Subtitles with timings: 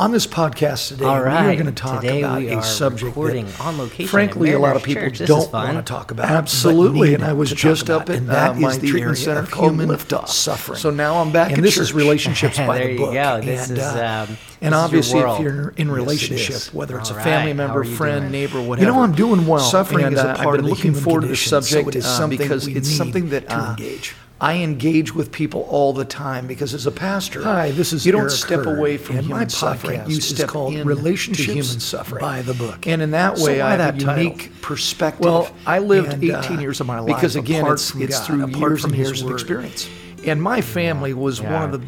[0.00, 1.44] On this podcast today, right.
[1.44, 4.74] we are going to talk Today about a subject that, on location frankly, a lot
[4.74, 5.18] of people Church.
[5.28, 6.30] Don't want to talk about.
[6.30, 9.40] Absolutely, and I was just up at, and that uh, is my the treatment center
[9.40, 10.28] of human Liftoff.
[10.28, 10.78] suffering.
[10.78, 11.82] So now I'm back and this church.
[11.82, 13.12] is relationships by the book.
[13.14, 17.10] and, is, uh, um, and your obviously, if you're in Yes, it relationship, whether it's
[17.10, 17.56] All a family right.
[17.56, 18.32] member, How are you friend, doing?
[18.32, 19.58] neighbor, whatever, You know, I'm doing well.
[19.58, 21.96] Suffering and, is a uh, part of the looking forward to this subject so it
[21.96, 24.14] is uh, something because it's something that to uh, engage.
[24.42, 28.12] I engage with people all the time because as a pastor, Hi, this is you
[28.12, 30.00] don't Eric step Heard, away from and human my suffering.
[30.08, 32.86] You is step called in Relationships to human suffering by the Book.
[32.86, 34.22] and in that way, why I have a title?
[34.24, 35.24] unique perspective.
[35.26, 38.02] Well, I lived and, uh, 18 years of my life because again, apart it's from
[38.02, 39.88] it's God, through years and years of experience.
[40.24, 41.52] And my family was Yeah.
[41.60, 41.86] one of the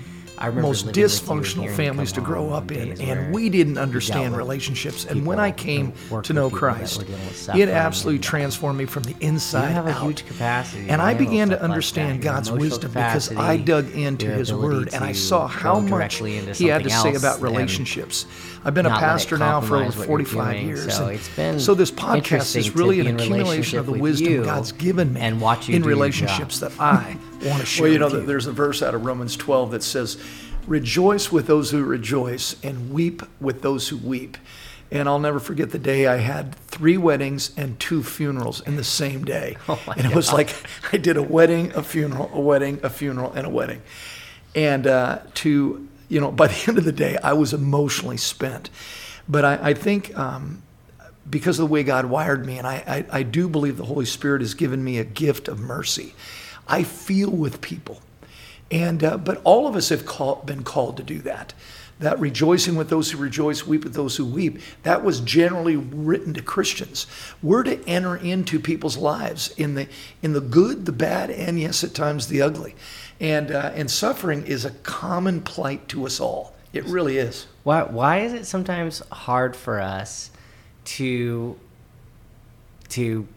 [0.50, 4.36] most living with you and dysfunctional families to grow up in, and we didn't understand
[4.36, 5.04] relationships.
[5.04, 5.92] And when I came
[6.22, 9.90] to know Christ, were dealing with it absolutely transformed me from the inside have a
[9.90, 10.02] out.
[10.02, 10.88] huge capacity.
[10.88, 12.22] And I began to understand.
[12.22, 16.84] God's wisdom because I dug into His Word and I saw how much He had
[16.84, 18.26] to say about relationships.
[18.64, 20.96] I've been a not let it pastor now for over compromise what you're 45 years.
[20.96, 25.12] So it's been so this podcast is really an accumulation of the wisdom God's given
[25.12, 25.20] me
[25.68, 28.26] in relationships that I want to share Well, you know, you.
[28.26, 30.18] there's a verse out of Romans 12 that says,
[30.66, 34.36] Rejoice with those who rejoice and weep with those who weep.
[34.92, 38.84] And I'll never forget the day I had three weddings and two funerals in the
[38.84, 39.56] same day.
[39.68, 40.54] Oh and it was like
[40.92, 43.82] I did a wedding, a funeral, a wedding, a funeral, and a wedding.
[44.54, 48.70] And uh, to, you know, by the end of the day, I was emotionally spent.
[49.28, 50.62] But I, I think um,
[51.28, 54.04] because of the way God wired me, and I, I, I do believe the Holy
[54.04, 56.14] Spirit has given me a gift of mercy.
[56.66, 58.00] I feel with people.
[58.70, 61.52] And uh, but all of us have call, been called to do that.
[61.98, 64.58] That rejoicing with those who rejoice, weep with those who weep.
[64.82, 67.06] That was generally written to Christians.
[67.42, 69.88] We're to enter into people's lives in the
[70.22, 72.74] in the good, the bad, and yes, at times the ugly.
[73.20, 76.54] And uh, and suffering is a common plight to us all.
[76.72, 77.46] It really is.
[77.62, 80.30] Why why is it sometimes hard for us
[80.84, 81.58] to
[82.88, 83.28] to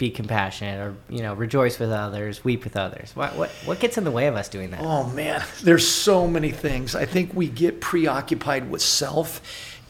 [0.00, 3.14] be compassionate or you know rejoice with others, weep with others?
[3.14, 4.80] What what what gets in the way of us doing that?
[4.80, 6.96] Oh man, there's so many things.
[6.96, 9.40] I think we get preoccupied with self.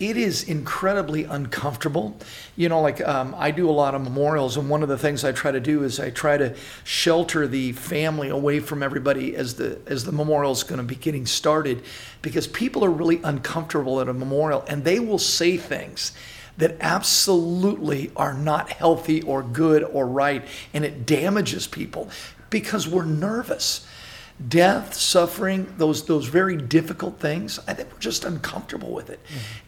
[0.00, 2.18] It is incredibly uncomfortable.
[2.56, 5.24] You know, like um, I do a lot of memorials, and one of the things
[5.24, 9.54] I try to do is I try to shelter the family away from everybody as
[9.54, 11.84] the as the memorial is going to be getting started,
[12.20, 16.12] because people are really uncomfortable at a memorial, and they will say things
[16.60, 22.08] that absolutely are not healthy or good or right, and it damages people
[22.50, 23.86] because we're nervous.
[24.48, 27.58] Death, suffering, those those very difficult things.
[27.68, 29.20] I think we're just uncomfortable with it,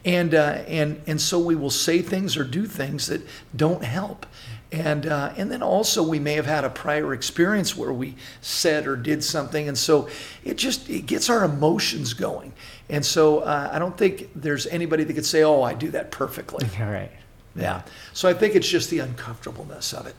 [0.03, 3.21] and uh, and and so we will say things or do things that
[3.55, 4.25] don't help,
[4.73, 8.87] and uh, and then also we may have had a prior experience where we said
[8.87, 10.09] or did something, and so
[10.43, 12.51] it just it gets our emotions going,
[12.89, 16.11] and so uh, I don't think there's anybody that could say, oh, I do that
[16.11, 16.67] perfectly.
[16.79, 17.11] All right.
[17.55, 17.83] Yeah.
[18.13, 20.15] So I think it's just the uncomfortableness of it.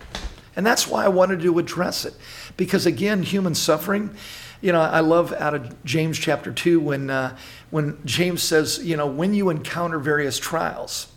[0.54, 2.14] And that's why I wanted to address it.
[2.56, 4.14] Because again, human suffering,
[4.60, 7.36] you know, I love out of James chapter 2 when, uh,
[7.70, 11.08] when James says, you know, when you encounter various trials,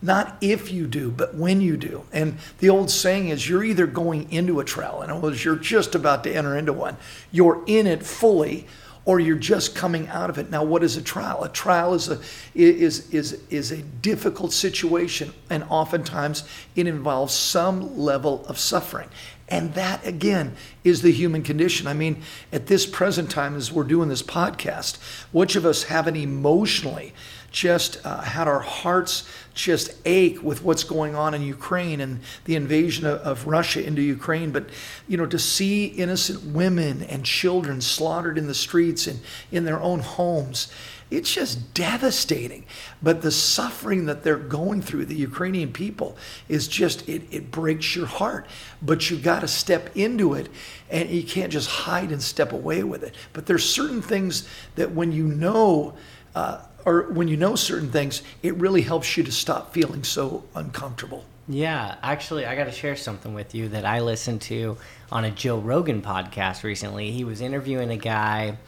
[0.00, 2.04] not if you do, but when you do.
[2.12, 5.56] And the old saying is you're either going into a trial, in other words, you're
[5.56, 6.96] just about to enter into one,
[7.32, 8.66] you're in it fully,
[9.04, 10.50] or you're just coming out of it.
[10.50, 11.42] Now, what is a trial?
[11.42, 12.20] A trial is a
[12.54, 16.44] is is is a difficult situation, and oftentimes
[16.76, 19.08] it involves some level of suffering.
[19.50, 21.86] And that again is the human condition.
[21.86, 22.22] I mean,
[22.52, 24.98] at this present time, as we're doing this podcast,
[25.32, 27.14] which of us haven't emotionally
[27.50, 32.54] just uh, had our hearts just ache with what's going on in Ukraine and the
[32.54, 34.50] invasion of, of Russia into Ukraine.
[34.50, 34.68] But,
[35.08, 39.20] you know, to see innocent women and children slaughtered in the streets and
[39.50, 40.70] in their own homes,
[41.10, 42.64] it's just devastating.
[43.02, 46.16] But the suffering that they're going through, the Ukrainian people,
[46.48, 48.46] is just, it, it breaks your heart.
[48.82, 50.48] But you've got to step into it
[50.90, 53.14] and you can't just hide and step away with it.
[53.32, 55.94] But there's certain things that when you know,
[56.34, 60.44] uh, or when you know certain things, it really helps you to stop feeling so
[60.54, 61.24] uncomfortable.
[61.50, 64.76] Yeah, actually, I got to share something with you that I listened to
[65.10, 67.10] on a Joe Rogan podcast recently.
[67.10, 68.58] He was interviewing a guy.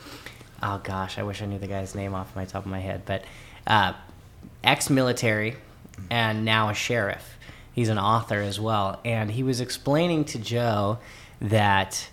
[0.62, 3.02] Oh gosh, I wish I knew the guy's name off my top of my head,
[3.06, 3.24] but
[3.66, 3.94] uh,
[4.62, 5.56] ex-military
[6.10, 7.38] and now a sheriff.
[7.72, 10.98] He's an author as well, and he was explaining to Joe
[11.40, 12.08] that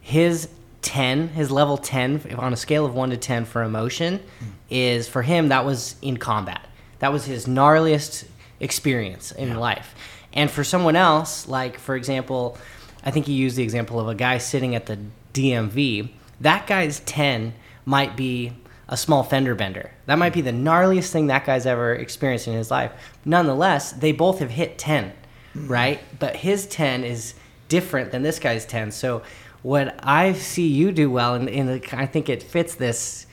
[0.00, 0.48] his
[0.82, 4.20] 10 his level 10 on a scale of 1 to 10 for emotion
[4.68, 6.66] is for him that was in combat.
[6.98, 8.26] That was his gnarliest
[8.60, 9.94] experience in life.
[10.32, 12.58] And for someone else like for example
[13.04, 14.98] i think he used the example of a guy sitting at the
[15.34, 16.08] dmv
[16.40, 17.52] that guy's 10
[17.84, 18.52] might be
[18.88, 19.90] a small fender bender.
[20.06, 22.92] That might be the gnarliest thing that guy's ever experienced in his life.
[23.24, 25.12] Nonetheless, they both have hit 10,
[25.54, 26.00] right?
[26.18, 27.34] But his 10 is
[27.68, 28.90] different than this guy's 10.
[28.90, 29.22] So
[29.62, 33.26] what I see you do well, and, and I think it fits this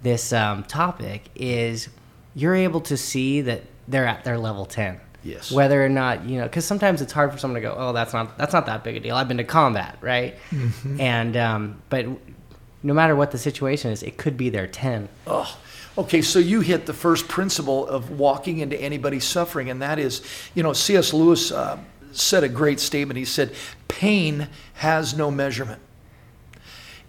[0.00, 1.88] this um, topic, is
[2.34, 5.00] you're able to see that they're at their level 10.
[5.24, 5.50] Yes.
[5.50, 8.12] Whether or not you know, because sometimes it's hard for someone to go, "Oh, that's
[8.12, 10.36] not that's not that big a deal." I've been to combat, right?
[11.00, 12.06] And um, but
[12.82, 15.08] no matter what the situation is, it could be their ten.
[15.26, 15.58] Oh,
[15.96, 16.22] okay.
[16.22, 20.22] So you hit the first principle of walking into anybody's suffering, and that is,
[20.54, 21.12] you know, C.S.
[21.12, 21.78] Lewis uh,
[22.12, 23.18] said a great statement.
[23.18, 23.52] He said,
[23.88, 25.80] "Pain has no measurement."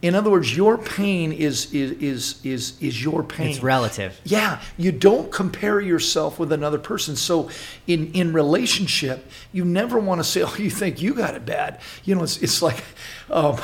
[0.01, 3.49] In other words, your pain is is is is, is your pain.
[3.49, 4.19] It's relative.
[4.23, 7.17] Yeah, you don't compare yourself with another person.
[7.17, 7.49] So,
[7.85, 11.81] in in relationship, you never want to say, "Oh, you think you got it bad."
[12.05, 12.81] You know, it's it's like,
[13.29, 13.57] um,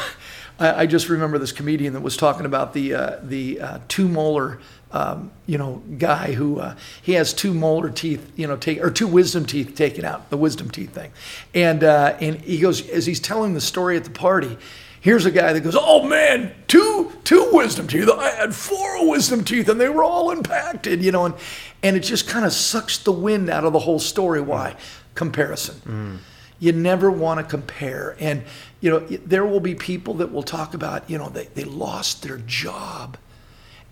[0.59, 4.07] I, I just remember this comedian that was talking about the uh, the uh, two
[4.07, 4.59] molar.
[4.91, 8.89] Um, you know, guy who uh, he has two molar teeth, you know, take or
[8.89, 11.11] two wisdom teeth taken out, the wisdom teeth thing,
[11.53, 14.57] and uh, and he goes as he's telling the story at the party.
[15.01, 18.09] Here's a guy that goes, "Oh man, two two wisdom teeth.
[18.09, 21.35] I had four wisdom teeth, and they were all impacted." You know, and
[21.83, 24.39] and it just kind of sucks the wind out of the whole story.
[24.39, 24.77] Why?
[25.13, 26.21] Comparison.
[26.59, 28.43] You never want to compare, and
[28.81, 32.23] you know there will be people that will talk about, you know, they they lost
[32.23, 33.17] their job,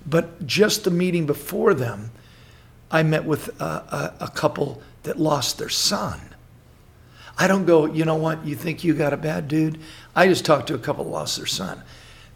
[0.05, 2.11] but just the meeting before them,
[2.89, 6.19] I met with a, a, a couple that lost their son.
[7.37, 9.79] I don't go, you know what, you think you got a bad dude?
[10.15, 11.81] I just talked to a couple that lost their son.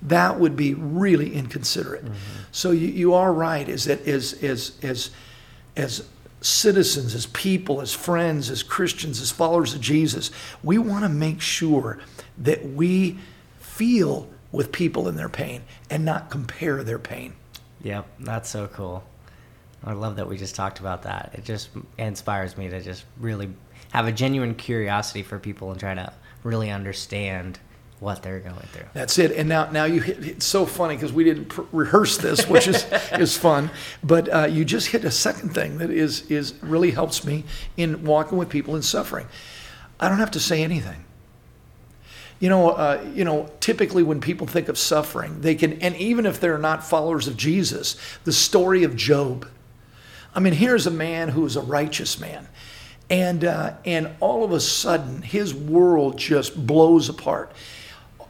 [0.02, 2.06] That would be really inconsiderate.
[2.06, 2.42] Mm-hmm.
[2.52, 5.12] So you, you are right, is that as, as, as,
[5.76, 6.08] as
[6.42, 10.32] citizens, as people, as friends, as Christians, as followers of Jesus,
[10.64, 12.00] we want to make sure
[12.38, 13.18] that we
[13.60, 17.34] feel with people in their pain and not compare their pain.
[17.84, 19.04] Yep, that's so cool.
[19.84, 21.32] I love that we just talked about that.
[21.34, 23.50] It just inspires me to just really
[23.92, 26.12] have a genuine curiosity for people and try to
[26.44, 27.60] really understand
[28.00, 28.86] what they're going through.
[28.94, 29.32] That's it.
[29.32, 30.24] And now, now you hit.
[30.24, 33.72] It's so funny because we didn't pr- rehearse this, which is is fun.
[34.04, 37.44] But uh, you just hit a second thing that is is really helps me
[37.76, 39.28] in walking with people in suffering.
[40.00, 41.06] I don't have to say anything.
[42.40, 43.50] You know, uh, you know.
[43.60, 47.36] Typically, when people think of suffering, they can, and even if they're not followers of
[47.36, 47.96] Jesus,
[48.26, 49.48] the story of Job.
[50.36, 52.48] I mean, here's a man who is a righteous man,
[53.10, 57.52] and uh, and all of a sudden, his world just blows apart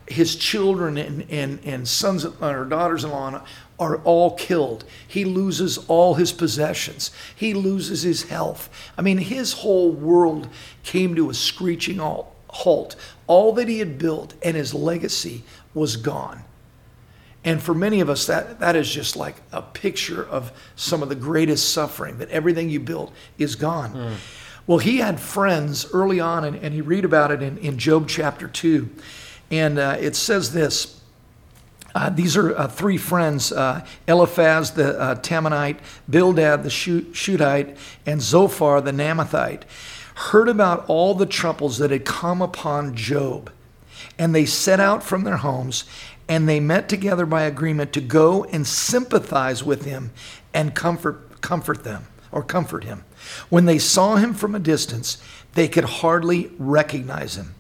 [0.08, 3.42] his children and, and, and sons or daughters-in-law
[3.80, 4.86] are all killed.
[5.08, 7.12] He loses all his possessions.
[7.36, 8.70] He loses his health.
[8.98, 10.48] I mean, his whole world
[10.84, 12.96] came to a screeching halt.
[13.28, 15.44] All that he had built and his legacy
[15.74, 16.44] was gone.
[17.44, 21.10] And for many of us, that, that is just like a picture of some of
[21.10, 23.92] the greatest suffering, that everything you built is gone.
[23.92, 24.14] Hmm.
[24.66, 28.10] Well, he had friends early on, and, and you read about it in, in Job
[28.10, 28.90] chapter 2.
[29.52, 30.98] And uh, it says this
[31.96, 35.80] uh, these are uh, three friends uh, Eliphaz the uh, Temanite,
[36.10, 39.64] Bildad the Shuhite, and Zophar the Naamathite
[40.16, 43.52] heard about all the troubles that had come upon Job.
[44.18, 45.86] And they set out from their homes
[46.28, 50.12] and they met together by agreement to go and sympathize with him
[50.54, 53.06] and comfort, comfort them or comfort him.
[53.50, 55.22] When they saw him from a distance,
[55.54, 57.56] they could hardly recognize him.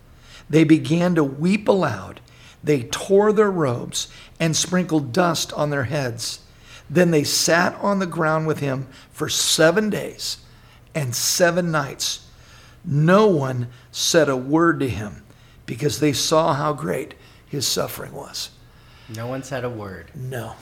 [0.49, 2.21] They began to weep aloud.
[2.63, 4.07] They tore their robes
[4.39, 6.41] and sprinkled dust on their heads.
[6.89, 10.37] Then they sat on the ground with him for seven days
[10.95, 12.27] and seven nights.
[12.83, 15.23] No one said a word to him
[15.65, 17.13] because they saw how great
[17.45, 18.49] his suffering was.
[19.13, 20.11] No one said a word.
[20.15, 20.55] No.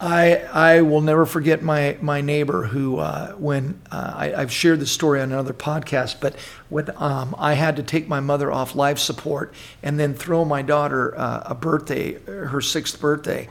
[0.00, 4.80] I, I will never forget my, my neighbor who, uh, when uh, I, I've shared
[4.80, 6.34] this story on another podcast, but
[6.68, 10.62] when um, I had to take my mother off life support and then throw my
[10.62, 13.48] daughter uh, a birthday, her sixth birthday,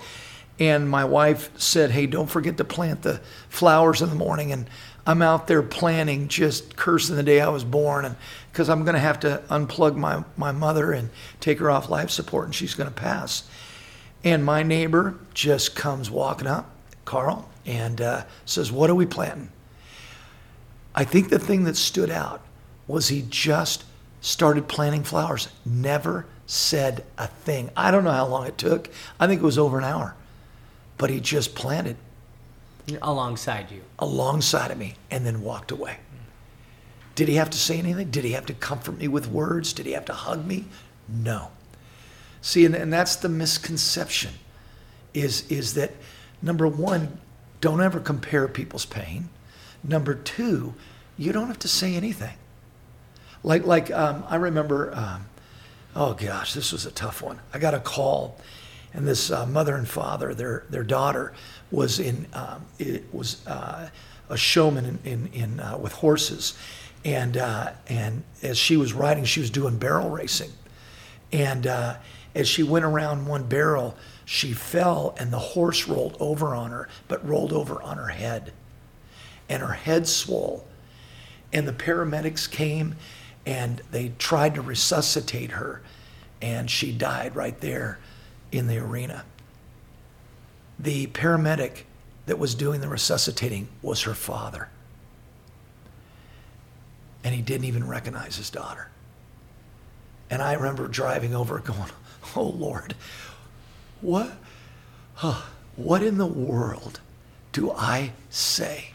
[0.60, 4.52] and my wife said, Hey, don't forget to plant the flowers in the morning.
[4.52, 4.70] And
[5.08, 8.16] I'm out there planning, just cursing the day I was born, and
[8.52, 11.10] because I'm going to have to unplug my, my mother and
[11.40, 13.44] take her off life support, and she's going to pass.
[14.24, 16.70] And my neighbor just comes walking up,
[17.06, 19.50] Carl, and uh, says, What are we planting?
[20.96, 22.42] I think the thing that stood out
[22.88, 23.84] was he just
[24.22, 27.70] started planting flowers, never said a thing.
[27.76, 28.90] I don't know how long it took.
[29.20, 30.16] I think it was over an hour.
[30.98, 31.98] But he just planted
[33.02, 33.82] Alongside you.
[33.98, 35.98] alongside of me and then walked away.
[37.16, 38.12] Did he have to say anything?
[38.12, 39.74] Did he have to comfort me with words?
[39.74, 40.66] Did he have to hug me?
[41.08, 41.50] No.
[42.44, 44.34] See, and, and that's the misconception
[45.14, 45.94] is, is that
[46.42, 47.20] number one,
[47.62, 49.30] don't ever compare people's pain.
[49.82, 50.74] Number two,
[51.18, 52.36] you don't have to say anything.
[53.44, 55.26] Like, like um, I remember, um,
[55.96, 57.40] oh gosh, this was a tough one.
[57.54, 58.38] I got a call,
[58.94, 61.34] and this uh, mother and father, their their daughter,
[61.72, 63.90] was in um, it was uh,
[64.30, 66.56] a showman in, in, in uh, with horses,
[67.06, 70.52] and uh, and as she was riding, she was doing barrel racing,
[71.32, 71.96] and uh,
[72.36, 76.88] as she went around one barrel, she fell, and the horse rolled over on her,
[77.08, 78.54] but rolled over on her head,
[79.50, 80.66] and her head swole,
[81.52, 82.96] and the paramedics came,
[83.46, 85.82] and they tried to resuscitate her,
[86.42, 88.00] and she died right there
[88.52, 89.26] in the arena.
[90.80, 91.84] The paramedic
[92.26, 94.70] that was doing the resuscitating was her father
[97.24, 98.90] and he didn't even recognize his daughter.
[100.30, 101.90] And I remember driving over going,
[102.36, 102.96] Oh Lord,
[104.02, 104.32] what,
[105.16, 105.42] huh,
[105.76, 107.00] what in the world
[107.52, 108.92] do I say?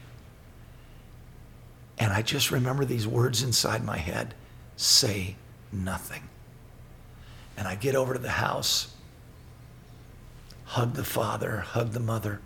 [1.99, 4.35] And I just remember these words inside my head
[4.77, 5.37] say
[5.73, 6.23] nothing.
[7.57, 8.95] And I get over to the house,
[10.65, 12.41] hug the father, hug the mother.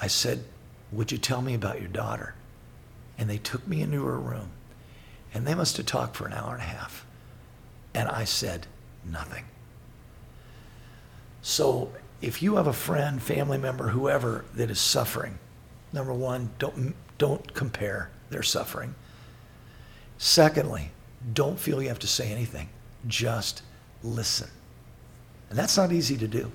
[0.00, 0.44] I said,
[0.92, 2.34] Would you tell me about your daughter?
[3.18, 4.50] And they took me into her room.
[5.34, 7.04] And they must have talked for an hour and a half.
[7.94, 8.66] And I said
[9.10, 9.44] nothing.
[11.42, 15.38] So if you have a friend, family member, whoever that is suffering,
[15.92, 18.94] number one, don't, don't compare their suffering.
[20.18, 20.90] Secondly,
[21.32, 22.68] don't feel you have to say anything.
[23.06, 23.62] Just
[24.02, 24.50] listen.
[25.50, 26.50] And that's not easy to do.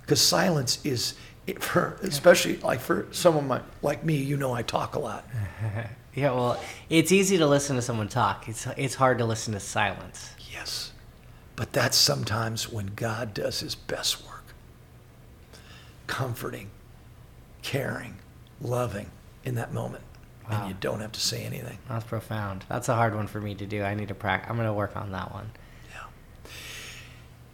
[0.00, 1.14] Because silence is
[1.60, 5.26] for especially like for someone my, like me, you know, I talk a lot.
[6.14, 8.48] yeah, well, it's easy to listen to someone talk.
[8.48, 10.30] It's it's hard to listen to silence.
[10.50, 10.87] Yes,
[11.58, 14.44] but that's sometimes when God does His best work.
[16.06, 16.70] Comforting,
[17.62, 18.14] caring,
[18.60, 19.10] loving
[19.44, 20.04] in that moment,
[20.48, 20.60] wow.
[20.60, 21.78] and you don't have to say anything.
[21.88, 22.64] That's profound.
[22.68, 23.82] That's a hard one for me to do.
[23.82, 24.48] I need to practice.
[24.48, 25.50] I'm going to work on that one
[25.90, 26.50] Yeah.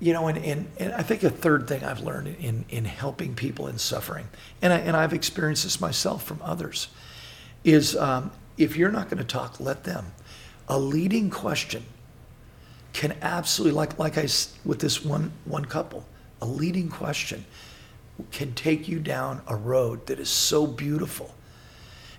[0.01, 3.35] you know, and, and, and I think a third thing I've learned in, in helping
[3.35, 4.29] people in suffering,
[4.61, 6.89] and, I, and I've experienced this myself from others,
[7.65, 10.13] is um, if you're not going to talk, let them.
[10.69, 11.87] A leading question
[12.95, 14.27] can absolutely, like, like I,
[14.65, 16.07] with this one, one couple,
[16.41, 17.45] a leading question
[18.33, 21.35] can take you down a road that is so beautiful.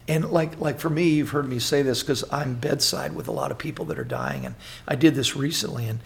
[0.07, 3.31] And like, like for me, you've heard me say this because I'm bedside with a
[3.31, 4.45] lot of people that are dying.
[4.45, 4.53] And
[4.87, 5.87] I did this recently.
[5.87, 5.99] And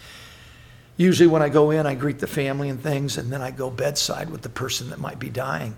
[0.99, 3.69] Usually, when I go in, I greet the family and things, and then I go
[3.69, 5.77] bedside with the person that might be dying.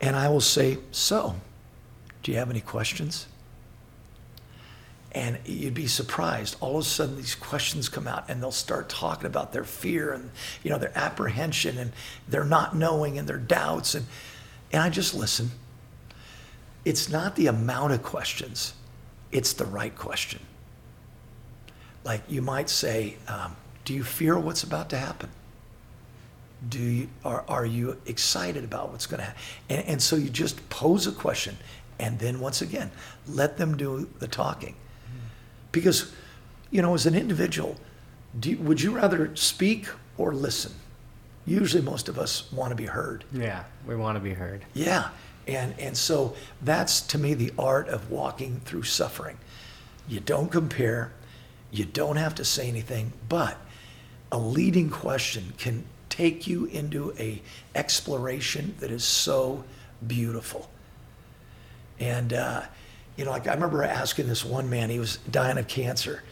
[0.00, 1.34] And I will say, So,
[2.22, 3.26] do you have any questions?
[5.18, 6.54] And you'd be surprised.
[6.60, 10.12] All of a sudden, these questions come out, and they'll start talking about their fear
[10.12, 10.30] and
[10.62, 11.92] you know their apprehension and
[12.28, 13.96] their not knowing and their doubts.
[13.96, 14.06] And
[14.70, 15.50] and I just listen.
[16.84, 18.74] It's not the amount of questions;
[19.32, 20.38] it's the right question.
[22.04, 25.30] Like you might say, um, do you fear what's about to happen?
[26.68, 29.42] Do you, are, are you excited about what's going to happen?
[29.68, 31.56] And, and so you just pose a question,
[31.98, 32.92] and then once again,
[33.26, 34.76] let them do the talking.
[35.72, 36.12] Because,
[36.70, 37.76] you know, as an individual,
[38.42, 40.72] you, would you rather speak or listen?
[41.46, 43.24] Usually, most of us want to be heard.
[43.32, 44.64] Yeah, we want to be heard.
[44.74, 45.08] Yeah.
[45.46, 49.38] And, and so that's to me the art of walking through suffering.
[50.06, 51.12] You don't compare,
[51.70, 53.56] you don't have to say anything, but
[54.30, 57.40] a leading question can take you into a
[57.74, 59.64] exploration that is so
[60.06, 60.68] beautiful.
[61.98, 62.62] And uh,
[63.18, 66.22] you know, like I remember asking this one man, he was dying of cancer,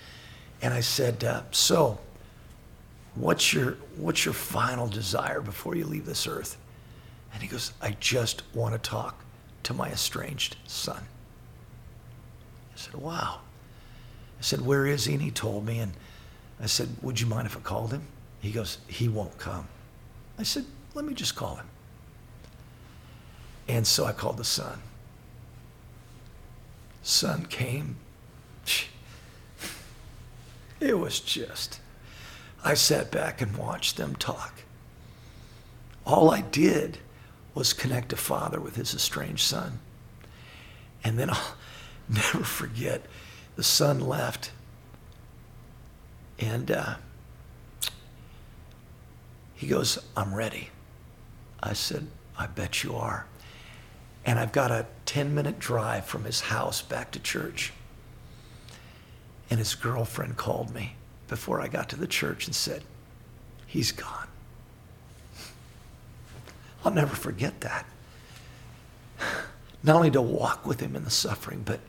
[0.63, 1.99] and I said, uh, "So,
[3.15, 6.57] what's your what's your final desire before you leave this earth?"
[7.35, 9.23] And he goes, "I just want to talk
[9.65, 11.03] to my estranged son."
[12.73, 13.41] I said, "Wow."
[14.39, 15.93] I said, "Where is he?" And he told me, and
[16.61, 18.03] I said, Would you mind if I called him?
[18.41, 19.69] He goes, He won't come.
[20.39, 20.65] I said,
[20.95, 21.67] Let me just call him.
[23.69, 24.81] And so I called the son.
[27.07, 27.97] Son came.
[30.81, 31.79] It was just,
[32.65, 34.65] I sat back and watched them talk.
[36.05, 36.99] All I did
[37.55, 39.79] was connect a father with his estranged son.
[41.05, 41.55] And then I'll
[42.09, 43.07] never forget
[43.55, 44.51] the son left
[46.41, 46.97] and uh,
[49.55, 50.71] he goes, I'm ready.
[51.63, 53.27] I said, I bet you are.
[54.27, 57.73] And I've got a 10 minute drive from his house back to church.
[59.49, 60.97] And his girlfriend called me
[61.29, 62.83] before I got to the church and said,
[63.67, 64.27] He's gone.
[66.85, 67.87] I'll never forget that.
[69.83, 71.81] Not only to walk with him in the suffering, but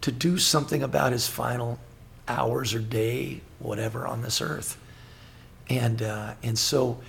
[0.00, 1.78] to do something about his final
[2.26, 4.80] hours or day, whatever, on this earth.
[5.68, 7.00] And, uh, and so,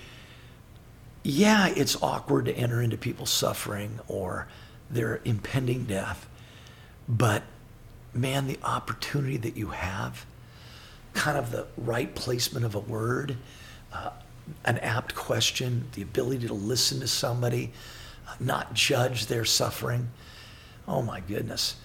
[1.22, 4.48] yeah, it's awkward to enter into people's suffering or
[4.90, 6.28] their impending death.
[7.08, 7.44] But
[8.14, 10.26] man, the opportunity that you have,
[11.14, 13.36] kind of the right placement of a word,
[13.92, 14.10] uh,
[14.64, 17.72] an apt question, the ability to listen to somebody,
[18.28, 20.08] uh, not judge their suffering.
[20.88, 21.76] Oh my goodness.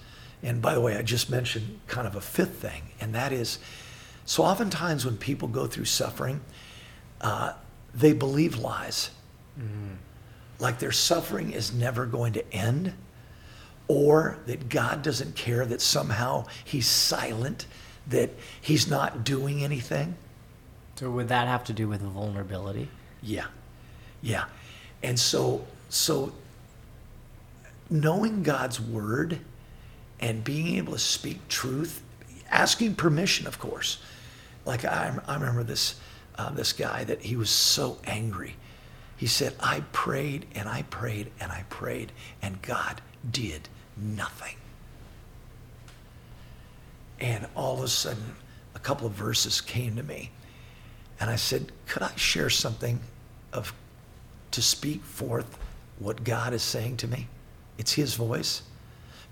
[0.42, 3.58] And by the way, I just mentioned kind of a fifth thing, and that is
[4.24, 6.40] so oftentimes when people go through suffering,
[7.20, 7.54] uh,
[7.94, 9.10] they believe lies.
[9.58, 9.94] Mm-hmm.
[10.58, 12.92] Like their suffering is never going to end,
[13.86, 17.66] or that God doesn't care, that somehow He's silent,
[18.06, 20.16] that He's not doing anything.
[20.96, 22.88] So would that have to do with vulnerability?
[23.22, 23.46] Yeah.
[24.20, 24.46] Yeah.
[25.02, 26.32] And so so
[27.88, 29.38] knowing God's word
[30.20, 32.02] and being able to speak truth,
[32.50, 33.98] asking permission, of course.
[34.64, 35.94] Like I, I remember this
[36.36, 38.56] uh, this guy that he was so angry.
[39.18, 44.56] He said, "I prayed and I prayed and I prayed, and God did nothing."
[47.20, 48.36] And all of a sudden,
[48.76, 50.30] a couple of verses came to me,
[51.18, 53.00] and I said, "Could I share something
[53.52, 53.74] of
[54.52, 55.58] to speak forth
[55.98, 57.26] what God is saying to me?
[57.76, 58.62] It's His voice."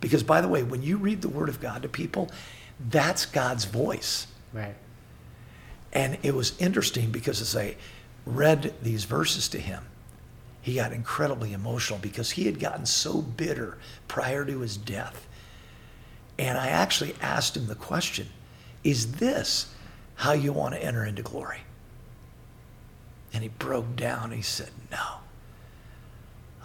[0.00, 2.31] Because, by the way, when you read the Word of God to people,
[2.81, 4.26] that's God's voice.
[4.52, 4.75] Right.
[5.93, 7.76] And it was interesting because as I
[8.26, 9.85] read these verses to him,
[10.61, 13.78] he got incredibly emotional because he had gotten so bitter
[14.09, 15.26] prior to his death.
[16.38, 18.26] And I actually asked him the question
[18.83, 19.73] Is this
[20.16, 21.61] how you want to enter into glory?
[23.33, 24.33] And he broke down.
[24.33, 25.18] He said, No.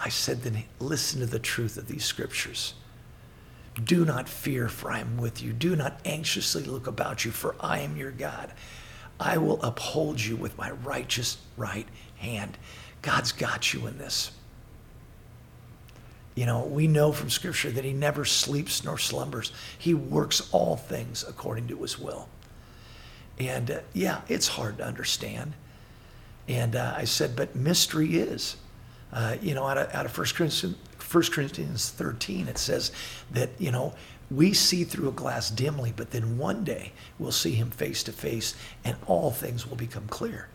[0.03, 2.73] I said, Then listen to the truth of these scriptures.
[3.81, 5.53] Do not fear, for I am with you.
[5.53, 8.51] Do not anxiously look about you, for I am your God.
[9.21, 12.57] I will uphold you with my righteous right hand.
[13.01, 14.31] God's got you in this.
[16.35, 20.75] You know, we know from Scripture that He never sleeps nor slumbers, He works all
[20.75, 22.27] things according to His will.
[23.37, 25.53] And uh, yeah, it's hard to understand.
[26.47, 28.57] And uh, I said, but mystery is.
[29.13, 30.75] Uh, you know, out of, out of 1 Corinthians,
[31.11, 32.91] 1 Corinthians 13, it says
[33.31, 33.93] that, you know,
[34.31, 38.11] we see through a glass dimly, but then one day we'll see him face to
[38.11, 40.47] face and all things will become clear.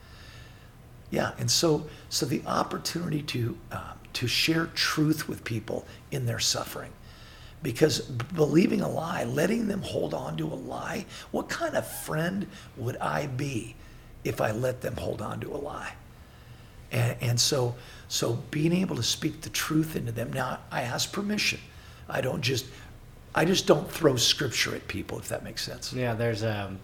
[1.10, 6.38] Yeah, and so so the opportunity to uh, to share truth with people in their
[6.38, 6.92] suffering,
[7.62, 12.46] because believing a lie, letting them hold on to a lie, what kind of friend
[12.76, 13.76] would I be
[14.24, 15.94] if I let them hold on to a lie?
[16.90, 17.74] And, and so
[18.08, 20.32] so being able to speak the truth into them.
[20.32, 21.60] Now I ask permission.
[22.08, 22.66] I don't just
[23.36, 25.92] I just don't throw scripture at people if that makes sense.
[25.92, 26.78] Yeah, there's um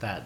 [0.00, 0.24] that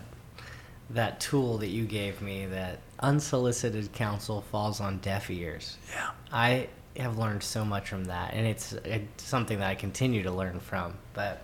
[0.91, 5.79] that tool that you gave me that unsolicited counsel falls on deaf ears.
[5.93, 6.11] Yeah.
[6.33, 10.31] I have learned so much from that and it's, it's something that I continue to
[10.31, 11.43] learn from, but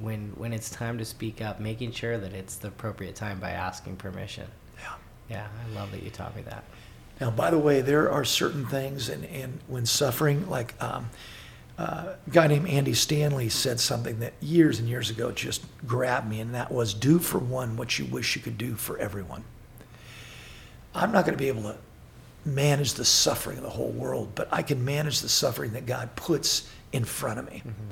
[0.00, 3.50] when when it's time to speak up, making sure that it's the appropriate time by
[3.50, 4.46] asking permission.
[4.78, 4.94] Yeah.
[5.28, 6.64] Yeah, I love that you taught me that.
[7.20, 11.10] Now, by the way, there are certain things, and, and when suffering, like um,
[11.80, 16.28] uh, a guy named Andy Stanley said something that years and years ago just grabbed
[16.28, 19.44] me, and that was do for one what you wish you could do for everyone.
[20.94, 21.76] I'm not going to be able to
[22.44, 26.14] manage the suffering of the whole world, but I can manage the suffering that God
[26.16, 27.62] puts in front of me.
[27.66, 27.90] Mm-hmm.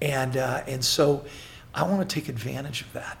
[0.00, 1.24] And, uh, and so
[1.74, 3.18] I want to take advantage of that.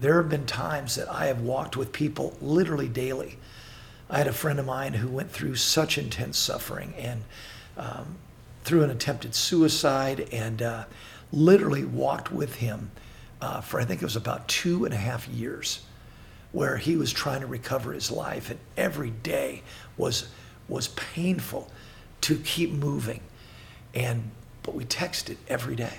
[0.00, 3.38] There have been times that I have walked with people literally daily
[4.08, 7.24] I had a friend of mine who went through such intense suffering and
[7.76, 8.16] um,
[8.64, 10.84] through an attempted suicide and uh,
[11.32, 12.90] literally walked with him
[13.40, 15.82] uh, for I think it was about two and a half years
[16.52, 19.62] where he was trying to recover his life and every day
[19.96, 20.28] was
[20.68, 21.70] was painful
[22.22, 23.20] to keep moving
[23.94, 24.30] and
[24.62, 25.98] but we texted every day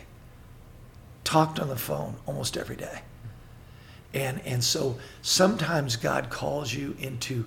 [1.23, 3.01] talked on the phone almost every day
[4.13, 7.45] and and so sometimes god calls you into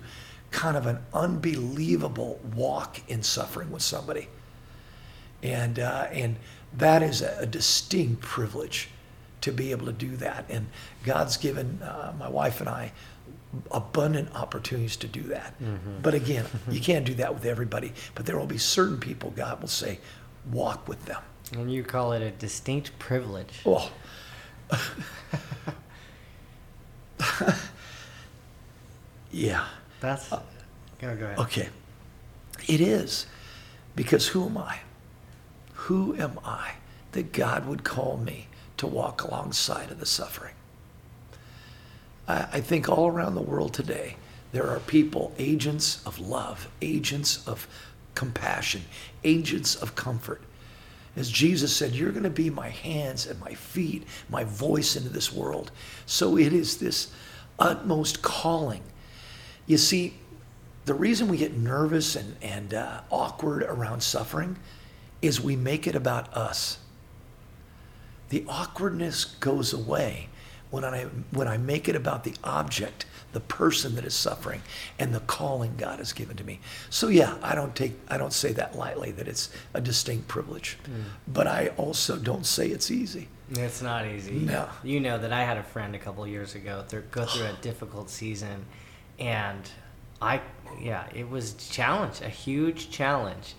[0.51, 4.27] kind of an unbelievable walk in suffering with somebody.
[5.41, 6.35] And, uh, and
[6.73, 8.89] that is a, a, distinct privilege
[9.41, 10.45] to be able to do that.
[10.49, 10.67] And
[11.03, 12.91] God's given uh, my wife and I
[13.71, 15.59] abundant opportunities to do that.
[15.61, 16.01] Mm-hmm.
[16.01, 17.93] But again, you can't do that with everybody.
[18.15, 19.99] But there will be certain people God will say,
[20.51, 21.21] walk with them.
[21.53, 23.61] And you call it a distinct privilege.
[23.65, 23.91] Oh.
[29.31, 29.65] yeah.
[29.99, 30.31] That's.
[30.31, 30.41] Uh,
[30.99, 31.39] go, go ahead.
[31.39, 31.69] Okay.
[32.67, 33.25] It is.
[33.95, 34.79] Because who am I?
[35.83, 36.73] Who am I
[37.13, 40.53] that God would call me to walk alongside of the suffering?
[42.27, 44.17] I, I think all around the world today,
[44.51, 47.67] there are people, agents of love, agents of
[48.13, 48.83] compassion,
[49.23, 50.41] agents of comfort.
[51.15, 55.09] As Jesus said, You're going to be my hands and my feet, my voice into
[55.09, 55.71] this world.
[56.05, 57.11] So it is this
[57.57, 58.83] utmost calling.
[59.65, 60.15] You see,
[60.85, 64.57] the reason we get nervous and, and uh, awkward around suffering
[65.21, 66.79] is we make it about us.
[68.29, 70.29] The awkwardness goes away
[70.69, 74.61] when I, when I make it about the object, the person that is suffering,
[74.97, 76.59] and the calling God has given to me.
[76.89, 80.77] So yeah, I don't take I don't say that lightly that it's a distinct privilege,
[80.83, 81.03] mm.
[81.27, 83.27] but I also don't say it's easy.
[83.51, 84.33] It's not easy.
[84.33, 84.69] No.
[84.83, 87.53] You know that I had a friend a couple years ago through, go through a
[87.61, 88.65] difficult season,
[89.17, 89.69] and
[90.21, 90.41] I
[90.79, 93.55] yeah it was a challenge, a huge challenge,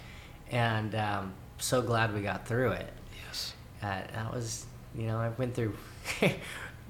[0.50, 2.92] and um, so glad we got through it.
[3.26, 3.54] Yes.
[3.82, 5.74] Uh, that was you know I went through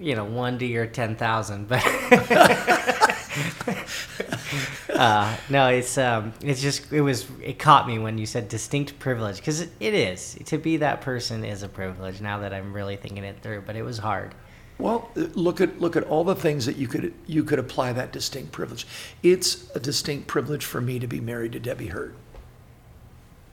[0.00, 1.84] you know, one to your 10,000, but
[4.90, 8.98] uh, no, it's, um, it's just, it was, it caught me when you said distinct
[8.98, 12.72] privilege because it, it is to be that person is a privilege now that I'm
[12.72, 14.34] really thinking it through, but it was hard.
[14.78, 18.12] Well, look at look at all the things that you could you could apply that
[18.12, 18.86] distinct privilege.
[19.22, 22.14] It's a distinct privilege for me to be married to Debbie Heard.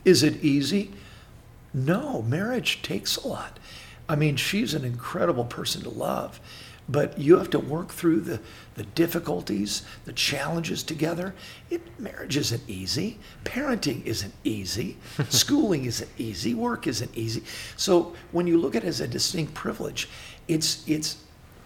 [0.06, 0.94] Is it easy?
[1.74, 3.60] No, marriage takes a lot.
[4.10, 6.40] I mean, she's an incredible person to love,
[6.90, 8.40] but you have to work through the,
[8.76, 11.36] the difficulties, the challenges together.
[11.70, 13.18] It, marriage isn't easy.
[13.44, 14.98] Parenting isn't easy.
[15.30, 16.54] Schooling isn't easy.
[16.54, 17.44] Work isn't easy.
[17.76, 20.08] So when you look at it as a distinct privilege,
[20.48, 21.18] it's, it's,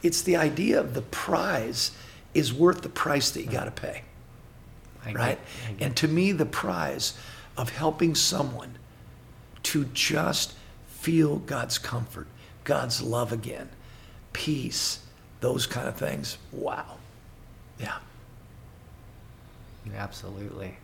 [0.02, 1.92] it's the idea of the prize
[2.34, 3.54] is worth the price that you mm.
[3.54, 4.02] got to pay.
[5.06, 5.40] I right?
[5.78, 7.14] Get, and to me, the prize
[7.58, 8.78] of helping someone
[9.64, 10.54] to just
[10.88, 12.28] feel God's comfort,
[12.64, 13.70] God's love again,
[14.34, 15.00] peace,
[15.40, 16.38] those kind of things.
[16.52, 16.98] Wow.
[17.80, 17.98] Yeah.
[19.96, 20.78] Absolutely.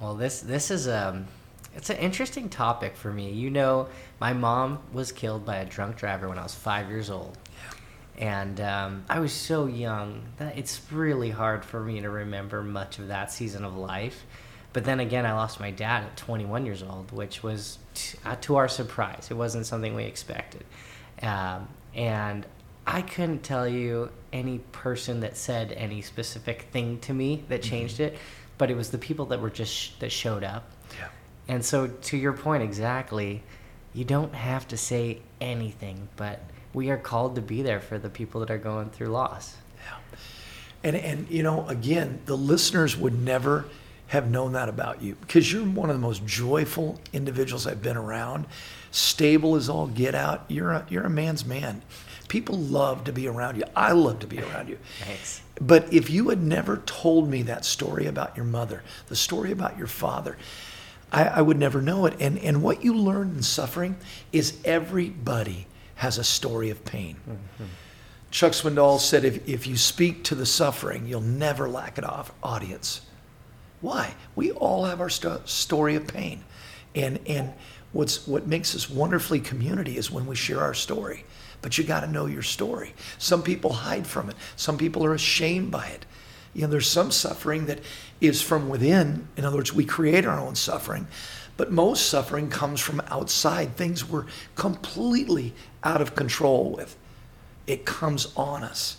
[0.00, 1.26] Well, this this is um
[1.76, 3.32] it's an interesting topic for me.
[3.32, 3.88] You know,
[4.20, 7.36] my mom was killed by a drunk driver when I was five years old.
[8.16, 8.26] Yeah.
[8.26, 13.00] And um, I was so young that it's really hard for me to remember much
[13.00, 14.24] of that season of life.
[14.74, 18.34] But then again, I lost my dad at 21 years old, which was t- uh,
[18.42, 19.28] to our surprise.
[19.30, 20.64] It wasn't something we expected.
[21.22, 22.44] Um, and
[22.84, 27.70] I couldn't tell you any person that said any specific thing to me that mm-hmm.
[27.70, 28.16] changed mm-hmm.
[28.16, 28.20] it,
[28.58, 30.68] but it was the people that were just sh- that showed up.
[30.98, 31.08] Yeah.
[31.46, 33.44] And so, to your point exactly,
[33.94, 36.40] you don't have to say anything, but
[36.72, 39.56] we are called to be there for the people that are going through loss.
[39.86, 40.18] Yeah.
[40.82, 43.66] And and you know, again, the listeners would never
[44.08, 47.96] have known that about you because you're one of the most joyful individuals I've been
[47.96, 48.46] around.
[48.90, 50.44] Stable as all get out.
[50.48, 51.82] You're a, you're a man's man.
[52.28, 53.64] People love to be around you.
[53.74, 54.78] I love to be around you.
[55.00, 55.42] Thanks.
[55.60, 59.76] But if you had never told me that story about your mother, the story about
[59.78, 60.36] your father,
[61.12, 62.14] I, I would never know it.
[62.20, 63.96] And and what you learn in suffering
[64.32, 67.16] is everybody has a story of pain.
[67.28, 67.64] Mm-hmm.
[68.30, 72.04] Chuck Swindoll said, if, if you speak to the suffering, you'll never lack an
[72.42, 73.02] audience.
[73.84, 74.14] Why?
[74.34, 76.42] We all have our st- story of pain.
[76.94, 77.52] And, and
[77.92, 81.26] what's, what makes us wonderfully community is when we share our story.
[81.60, 82.94] But you got to know your story.
[83.18, 86.06] Some people hide from it, some people are ashamed by it.
[86.54, 87.80] You know, there's some suffering that
[88.22, 89.28] is from within.
[89.36, 91.06] In other words, we create our own suffering.
[91.58, 96.96] But most suffering comes from outside, things we're completely out of control with.
[97.66, 98.96] It comes on us.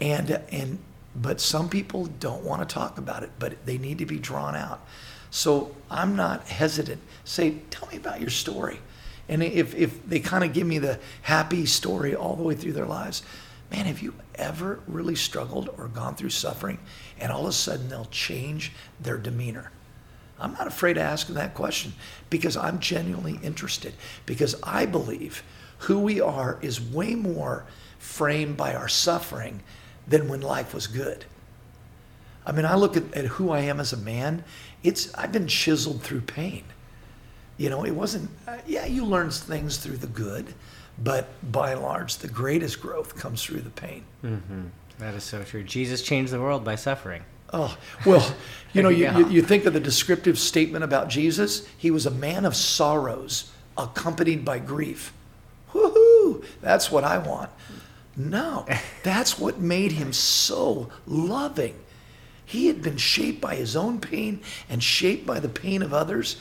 [0.00, 0.80] And, and
[1.14, 4.54] but some people don't want to talk about it, but they need to be drawn
[4.54, 4.84] out.
[5.30, 7.00] So I'm not hesitant.
[7.24, 8.80] Say, tell me about your story.
[9.28, 12.72] And if, if they kind of give me the happy story all the way through
[12.72, 13.22] their lives,
[13.70, 16.78] man, have you ever really struggled or gone through suffering
[17.18, 19.70] and all of a sudden they'll change their demeanor?
[20.40, 21.92] I'm not afraid to ask them that question
[22.30, 23.94] because I'm genuinely interested
[24.26, 25.44] because I believe
[25.80, 27.66] who we are is way more
[27.98, 29.62] framed by our suffering
[30.10, 31.24] than when life was good.
[32.44, 34.44] I mean, I look at, at who I am as a man.
[34.82, 36.64] It's I've been chiseled through pain.
[37.56, 38.30] You know, it wasn't.
[38.46, 40.54] Uh, yeah, you learn things through the good,
[41.02, 44.04] but by and large, the greatest growth comes through the pain.
[44.24, 44.62] Mm-hmm.
[44.98, 45.62] That is so true.
[45.62, 47.22] Jesus changed the world by suffering.
[47.52, 48.34] Oh, well,
[48.72, 51.66] you know, you, you, you, think of the descriptive statement about Jesus.
[51.76, 55.12] He was a man of sorrows, accompanied by grief.
[55.72, 56.44] Woohoo!
[56.60, 57.50] That's what I want.
[58.20, 58.66] No,
[59.02, 61.74] that's what made him so loving.
[62.44, 66.36] He had been shaped by his own pain and shaped by the pain of others.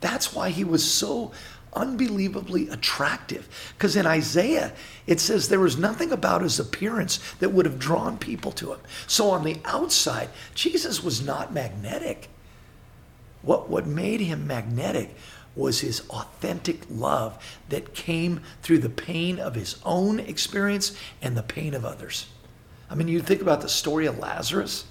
[0.00, 1.32] That's why he was so
[1.74, 3.48] unbelievably attractive.
[3.76, 4.72] Because in Isaiah,
[5.06, 8.80] it says there was nothing about his appearance that would have drawn people to him.
[9.06, 12.28] So on the outside, Jesus was not magnetic.
[13.42, 15.14] What, what made him magnetic
[15.58, 21.42] was his authentic love that came through the pain of his own experience and the
[21.42, 22.26] pain of others.
[22.88, 24.86] I mean, you think about the story of Lazarus,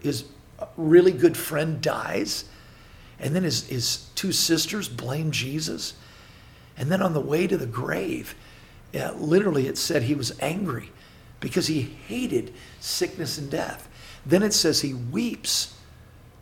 [0.00, 0.24] his
[0.58, 2.44] uh, really good friend dies,
[3.18, 5.94] and then his, his two sisters blame Jesus.
[6.76, 8.34] And then on the way to the grave,
[8.92, 10.90] literally it said he was angry
[11.38, 13.88] because he hated sickness and death.
[14.24, 15.76] Then it says he weeps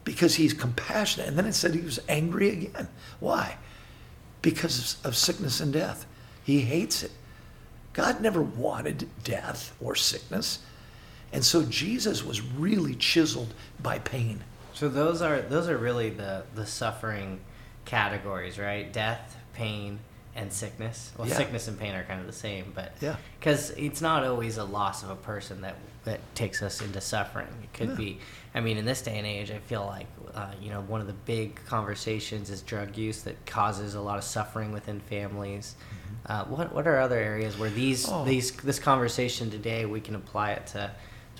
[0.09, 1.29] because he's compassionate.
[1.29, 2.89] And then it said he was angry again.
[3.21, 3.59] Why?
[4.41, 6.07] Because of sickness and death.
[6.43, 7.11] He hates it.
[7.93, 10.61] God never wanted death or sickness.
[11.31, 14.45] And so Jesus was really chiseled by pain.
[14.73, 17.41] So those are those are really the the suffering
[17.85, 18.91] categories, right?
[18.91, 19.99] Death, pain,
[20.39, 21.11] and sickness.
[21.19, 21.35] Well, Yeah.
[21.37, 23.17] sickness and pain are kind of the same, but Yeah.
[23.39, 25.75] because it's not always a loss of a person that
[26.05, 27.49] that takes us into suffering.
[27.63, 27.95] It could Yeah.
[27.97, 28.19] be.
[28.55, 31.07] I mean, in this day and age, I feel like uh, you know one of
[31.07, 35.75] the big conversations is drug use that causes a lot of suffering within families.
[36.27, 38.15] Uh, what what are other areas where these Mm-hmm.
[38.15, 38.25] Oh.
[38.25, 40.91] these this conversation today we can apply it to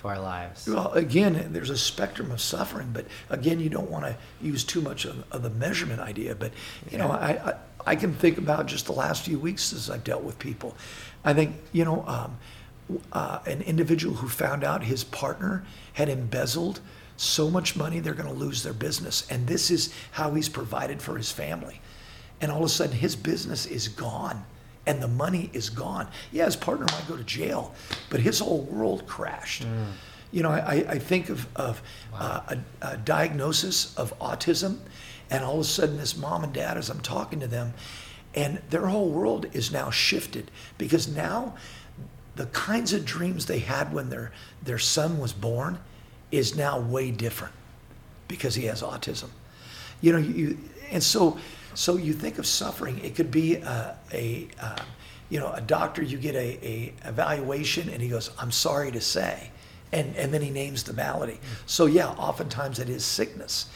[0.01, 0.67] to our lives?
[0.67, 4.81] Well, again, there's a spectrum of suffering, but again, you don't want to use too
[4.81, 6.35] much of, of the measurement idea.
[6.35, 6.51] But
[6.91, 7.53] you know, I, I
[7.89, 10.77] I can think about just the last few weeks as I've dealt with people.
[11.25, 12.37] I think you know, um,
[13.11, 16.81] uh, an individual who found out his partner had embezzled
[17.17, 21.01] so much money they're going to lose their business, and this is how he's provided
[21.01, 21.81] for his family,
[22.39, 24.45] and all of a sudden his business is gone.
[24.85, 26.07] And the money is gone.
[26.31, 27.73] Yeah, his partner might go to jail,
[28.09, 29.65] but his whole world crashed.
[30.31, 31.81] You know, I, I think of, of
[32.13, 32.57] uh, a,
[32.93, 34.77] a diagnosis of autism,
[35.29, 37.73] and all of a sudden, this mom and dad, as I'm talking to them,
[38.35, 41.55] and their whole world is now shifted because now
[42.35, 44.31] the kinds of dreams they had when their,
[44.63, 45.79] their son was born
[46.31, 47.53] is now way different
[48.27, 49.29] because he has autism.
[50.01, 50.57] You know, you
[50.91, 51.37] and so
[51.73, 52.99] so you think of suffering.
[53.03, 54.77] It could be a, a uh,
[55.29, 56.01] you know a doctor.
[56.01, 59.51] You get a, a evaluation, and he goes, "I'm sorry to say,"
[59.91, 61.39] and and then he names the malady.
[61.65, 63.67] So yeah, oftentimes it is sickness,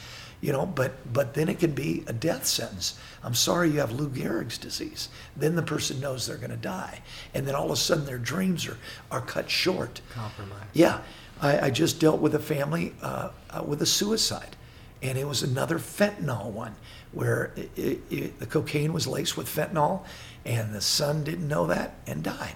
[0.43, 0.65] you know.
[0.65, 2.99] But but then it can be a death sentence.
[3.23, 5.09] I'm sorry you have Lou Gehrig's disease.
[5.35, 7.01] Then the person knows they're going to die,
[7.33, 8.77] and then all of a sudden their dreams are
[9.09, 10.01] are cut short.
[10.13, 10.67] Compromise.
[10.73, 10.99] Yeah,
[11.41, 14.55] I, I just dealt with a family uh, uh, with a suicide,
[15.01, 16.75] and it was another fentanyl one
[17.13, 20.03] where it, it, it, the cocaine was laced with fentanyl,
[20.45, 22.55] and the son didn't know that and died.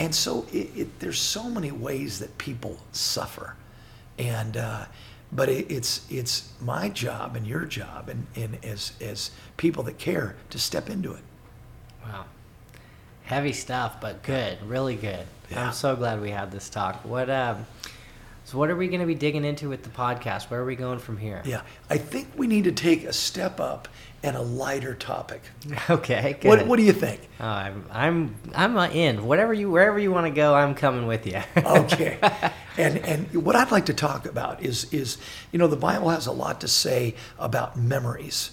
[0.00, 3.54] And so it, it, there's so many ways that people suffer,
[4.18, 4.84] and uh,
[5.30, 9.98] but it, it's it's my job and your job, and, and as as people that
[9.98, 11.22] care to step into it.
[12.04, 12.24] Wow.
[13.24, 15.26] Heavy stuff, but good, really good.
[15.50, 15.66] Yeah.
[15.66, 17.04] I'm so glad we had this talk.
[17.04, 17.66] What um
[18.48, 20.44] so what are we going to be digging into with the podcast?
[20.44, 21.42] Where are we going from here?
[21.44, 23.88] Yeah, I think we need to take a step up
[24.22, 25.42] and a lighter topic.
[25.90, 26.36] Okay.
[26.40, 26.48] Good.
[26.48, 27.20] What, what do you think?
[27.40, 29.26] Oh, I'm I'm I'm uh, in.
[29.26, 31.42] Whatever you wherever you want to go, I'm coming with you.
[31.58, 32.18] Okay.
[32.78, 35.18] and and what I'd like to talk about is is
[35.52, 38.52] you know the Bible has a lot to say about memories,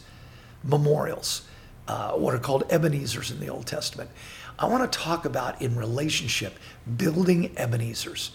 [0.64, 1.44] memorials,
[1.88, 4.10] uh, what are called Ebenezer's in the Old Testament.
[4.58, 6.58] I want to talk about in relationship
[6.98, 8.32] building Ebenezer's,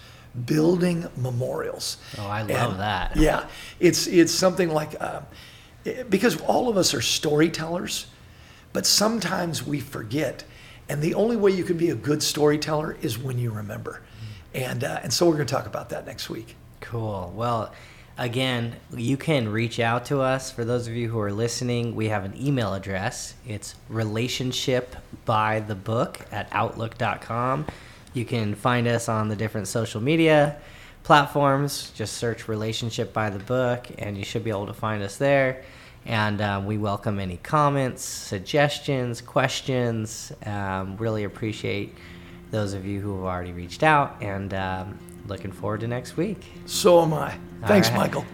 [0.46, 1.96] building memorials.
[2.18, 3.16] Oh, I love that.
[3.16, 3.46] Yeah,
[3.80, 5.22] it's it's something like uh,
[6.08, 8.06] because all of us are storytellers,
[8.72, 10.44] but sometimes we forget,
[10.90, 14.02] and the only way you can be a good storyteller is when you remember,
[14.52, 16.56] and uh, and so we're going to talk about that next week.
[16.80, 17.32] Cool.
[17.36, 17.72] Well,
[18.18, 20.50] again, you can reach out to us.
[20.50, 23.34] For those of you who are listening, we have an email address.
[23.46, 27.66] It's relationship by the book at outlook.com.
[28.12, 30.56] You can find us on the different social media
[31.04, 31.92] platforms.
[31.94, 35.62] Just search relationship by the book, and you should be able to find us there.
[36.06, 40.32] And um, we welcome any comments, suggestions, questions.
[40.46, 41.94] Um, really appreciate
[42.50, 46.44] those of you who have already reached out, and um, looking forward to next week.
[46.66, 47.36] So am I.
[47.66, 47.98] Thanks, right.
[47.98, 48.24] Michael.